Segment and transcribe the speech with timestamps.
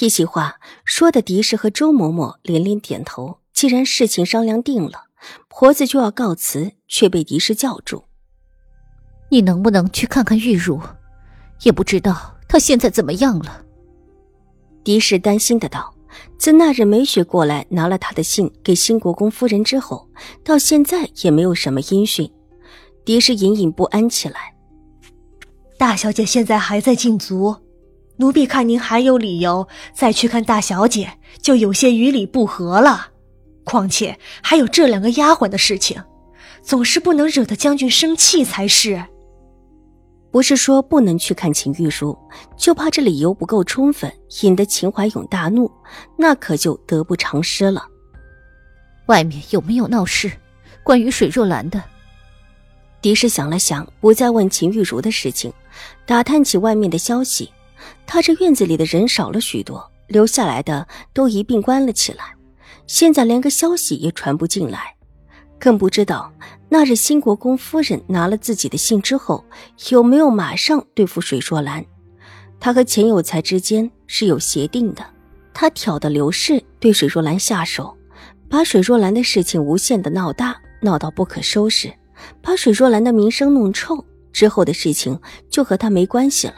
[0.00, 3.38] 一席话说的，狄氏和周嬷嬷连连点头。
[3.54, 5.06] 既然事情商量定了，
[5.48, 8.04] 婆子就要告辞，却被狄氏叫住
[9.30, 10.80] ：“你能不能去看看玉茹？
[11.62, 13.64] 也不知道她现在怎么样了。”
[14.84, 15.92] 狄氏担心的道
[16.38, 20.08] ：“自那日梅雪过来拿了他的信给新国公夫人之后，
[20.44, 22.30] 到现在也没有什么音讯。”
[23.04, 24.54] 狄氏隐隐不安起来。
[25.78, 27.56] 大小姐现在还在禁足。
[28.18, 33.08] 奴婢看您还有理由再去看大小姐，就有些与理不合了。
[33.64, 36.02] 况且还有这两个丫鬟的事情，
[36.62, 39.02] 总是不能惹得将军生气才是。
[40.30, 42.16] 不是说不能去看秦玉茹，
[42.56, 45.70] 就怕这理由不够充分，引得秦怀勇大怒，
[46.16, 47.86] 那可就得不偿失了。
[49.06, 50.30] 外面有没有闹事？
[50.82, 51.82] 关于水若兰的？
[53.00, 55.52] 狄氏想了想，不再问秦玉茹的事情，
[56.04, 57.50] 打探起外面的消息。
[58.10, 62.34] 他这院子里的人少了许多，留下来的都一并关了起来，
[62.86, 64.96] 现在连个消息也传不进来，
[65.58, 66.32] 更不知道
[66.70, 69.44] 那日新国公夫人拿了自己的信之后，
[69.90, 71.84] 有没有马上对付水若兰。
[72.58, 75.04] 他和钱有才之间是有协定的，
[75.52, 77.94] 他挑的刘氏对水若兰下手，
[78.48, 81.92] 把水若兰的事情无限的闹大，闹到不可收拾，
[82.40, 86.54] 把水若兰的名声弄臭，之后的事情就和他没关系了。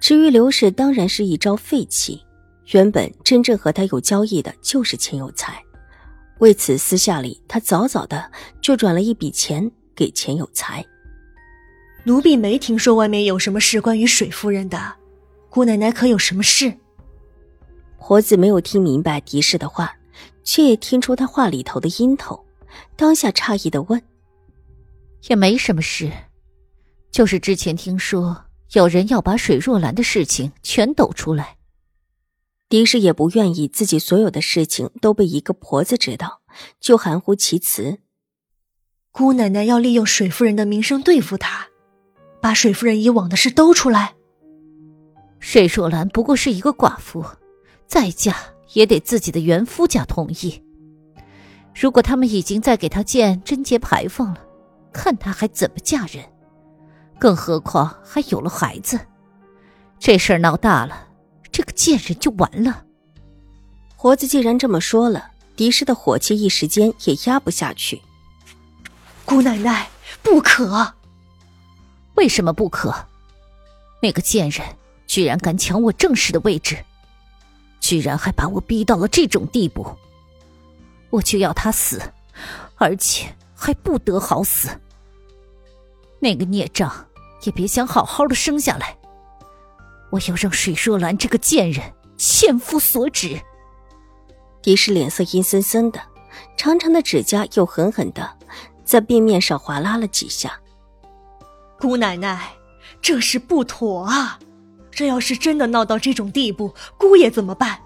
[0.00, 2.22] 至于刘氏，当然是一招废弃。
[2.72, 5.58] 原本真正和他有交易的就是钱有才，
[6.38, 10.84] 为此私下里他早早的就转了一笔钱给钱有才。
[12.04, 14.94] 奴婢没听说外面有什么事关于水夫人的，
[15.48, 16.72] 姑奶奶可有什么事？
[17.98, 19.94] 婆子没有听明白狄氏的话，
[20.44, 22.42] 却也听出他话里头的音头，
[22.96, 24.00] 当下诧异的问
[25.28, 26.10] ：“也没什么事，
[27.10, 31.56] 就是之前听说。”有人要把水若兰的事情全抖出来，
[32.68, 36.42] 狄氏也不愿意自己所有的事情都被一个婆子知道，
[36.78, 38.00] 就含糊其辞
[39.10, 41.68] ：“姑奶奶要利用水夫人的名声对付她，
[42.42, 44.16] 把水夫人以往的事兜出来。
[45.40, 47.24] 水若兰不过是一个寡妇，
[47.86, 48.36] 再嫁
[48.74, 50.62] 也得自己的原夫家同意。
[51.74, 54.44] 如果他们已经在给她建贞节牌坊了，
[54.92, 56.22] 看她还怎么嫁人。”
[57.18, 58.98] 更何况还有了孩子，
[59.98, 61.08] 这事儿闹大了，
[61.50, 62.84] 这个贱人就完了。
[63.96, 68.00] 活子既然这么说了，狄氏的火气一时间也压不下去。
[69.24, 69.88] 姑奶奶，
[70.22, 70.94] 不可！
[72.14, 72.94] 为什么不可？
[74.00, 74.64] 那个贱人
[75.08, 76.78] 居然敢抢我正室的位置，
[77.80, 79.84] 居然还把我逼到了这种地步，
[81.10, 82.00] 我就要他死，
[82.76, 84.68] 而且还不得好死。
[86.20, 87.07] 那个孽障！
[87.42, 88.96] 也别想好好的生下来！
[90.10, 93.40] 我要让水若兰这个贱人千夫所指。
[94.62, 96.00] 狄氏脸色阴森森的，
[96.56, 98.28] 长长的指甲又狠狠的
[98.84, 100.58] 在壁面上划拉了几下。
[101.78, 102.50] 姑奶奶，
[103.00, 104.38] 这事不妥啊！
[104.90, 107.78] 这要是真的闹到这种地步，姑爷怎么办？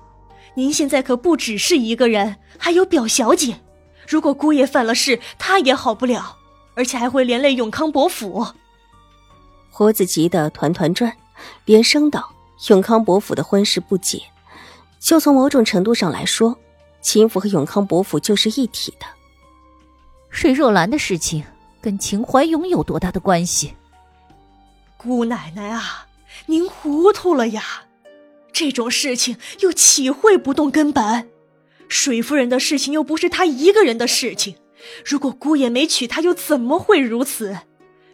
[0.55, 3.61] 您现在可不只是一个人，还有表小姐。
[4.09, 6.39] 如果姑爷犯了事，她也好不了，
[6.75, 8.47] 而且还会连累永康伯府。
[9.73, 11.11] 婆子急得团团转，
[11.65, 12.31] 连声道
[12.69, 14.23] ：“永康伯府的婚事不解，
[15.01, 16.57] 就从某种程度上来说，
[17.01, 19.07] 秦府和永康伯府就是一体的。
[20.29, 21.43] 水若兰的事情
[21.81, 23.75] 跟秦怀勇有多大的关系？
[24.99, 26.07] 姑奶奶啊，
[26.47, 27.85] 您糊涂了呀！
[28.53, 31.31] 这种事情又岂会不动根本？
[31.89, 34.57] 水夫人的事情又不是她一个人的事情，
[35.05, 37.57] 如果姑爷没娶她，又怎么会如此？”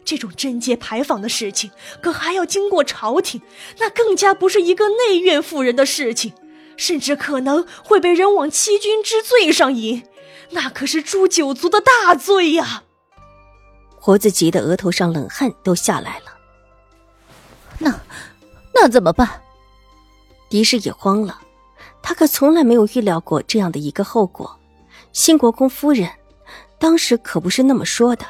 [0.03, 3.41] 这种贞节牌坊的事情，可还要经过朝廷，
[3.79, 6.33] 那更加不是一个内院妇人的事情，
[6.77, 10.03] 甚至可能会被人往欺君之罪上引，
[10.51, 12.83] 那可是诛九族的大罪呀！
[14.01, 16.25] 婆子急得额头上冷汗都下来了。
[17.77, 17.99] 那，
[18.73, 19.41] 那怎么办？
[20.49, 21.39] 狄氏也慌了，
[22.01, 24.59] 他可从来没有预料过这样的一个后果。
[25.11, 26.09] 新国公夫人
[26.79, 28.25] 当时可不是那么说的。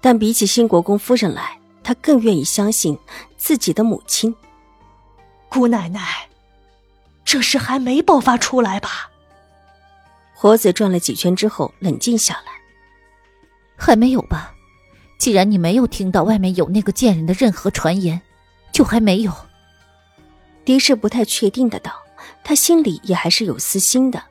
[0.00, 2.98] 但比起新国公夫人来，他更愿意相信
[3.36, 4.34] 自己的母亲。
[5.48, 6.28] 姑奶奶，
[7.24, 9.10] 这事还没爆发出来吧？
[10.34, 12.52] 火子转了几圈之后，冷静下来。
[13.76, 14.54] 还没有吧？
[15.18, 18.20] 既然你没有听到外面有那个贱人的任何传言，
[18.72, 19.32] 就还没有。
[20.64, 21.92] 狄氏不太确定的道，
[22.42, 24.22] 他心里也还是有私心的，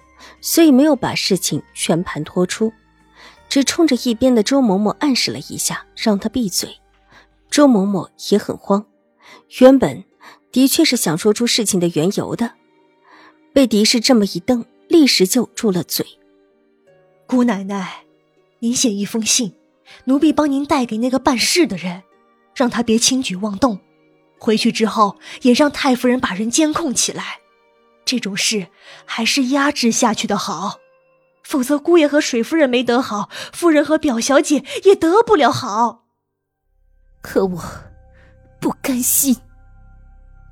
[0.42, 2.74] 所以没有把事情全盘托出，
[3.50, 6.80] 只冲着一边的周嬷嬷暗示了一下，让他闭嘴。
[7.50, 8.86] 周嬷嬷也很慌，
[9.60, 10.04] 原本
[10.51, 12.54] 的确是想说出事情的缘由的，
[13.51, 14.66] 被狄氏这么一瞪。
[14.88, 16.04] 立时就住了嘴。
[17.28, 18.06] 姑奶奶，
[18.57, 19.54] 您写一封信，
[20.06, 22.02] 奴婢帮您带给那个办事的人，
[22.56, 23.80] 让他别轻举妄动。
[24.40, 27.38] 回去之后，也让太夫人把人监控起来。
[28.04, 28.69] 这种事
[29.06, 30.80] 还是压制下去的好，
[31.50, 36.06] 否则姑爷和水夫人没得好，夫人和表小姐也得不了好。
[37.24, 37.63] 可我
[38.62, 39.36] 不甘心。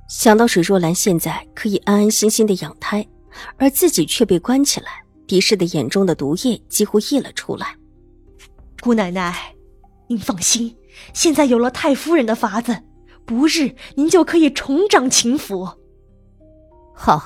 [0.10, 3.08] 想到水若兰现在可以安安心心的养胎。
[3.58, 7.76] 而自己却被关起来，狄氏的眼中的毒液几乎溢了出来。
[8.82, 9.54] 姑奶奶，
[10.08, 10.76] 您放心，
[11.14, 12.76] 现在有了太夫人的法子，
[13.24, 15.70] 不日您就可以重掌秦府。
[16.96, 17.22] 好，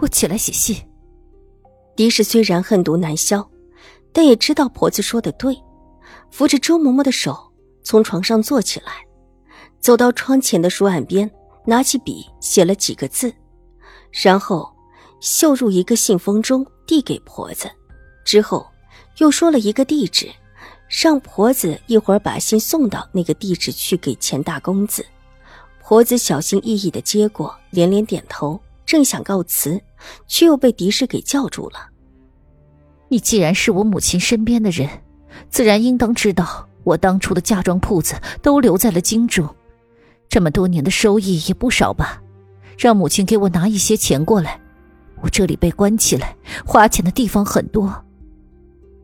[0.00, 0.87] 我起来写信。
[1.98, 3.44] 狄氏虽然恨毒难消，
[4.12, 5.60] 但也知道婆子说的对，
[6.30, 7.36] 扶着周嬷嬷的手
[7.82, 9.04] 从床上坐起来，
[9.80, 11.28] 走到窗前的书案边，
[11.64, 13.34] 拿起笔写了几个字，
[14.12, 14.72] 然后。
[15.20, 17.68] 绣入一个信封中，递给婆子，
[18.24, 18.64] 之后
[19.16, 20.30] 又说了一个地址，
[21.02, 25.04] 让婆子一会儿把信送到那个地址去给钱大公子。
[25.82, 29.78] 婆子小心翼翼的接过，连连点头，正想告辞，
[30.26, 31.90] 却又被狄氏给叫住了。
[33.08, 34.88] 你既然是我母亲身边的人，
[35.50, 39.46] 自然应当知道，我当初的嫁妆铺子都留在了京中，
[40.30, 42.22] 这么多年的收益也不少吧？
[42.78, 44.58] 让母亲给我拿一些钱过来。
[45.20, 47.94] 我这里被关起来，花钱的地方很多，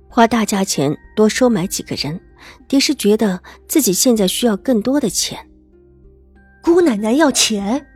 [0.08, 2.19] 花大价钱多收买几个人，
[2.66, 3.38] 狄氏觉得
[3.69, 5.46] 自己现在需要更多的钱。
[6.62, 7.86] 姑奶奶要钱，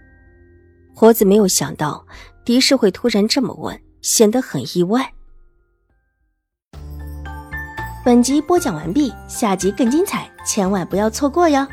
[0.98, 2.04] 婆子没有想到
[2.44, 5.14] 狄氏会突然这么问，显得很意外。
[8.04, 11.64] 本集播讲完毕，下集更精彩，千万不要错过哟。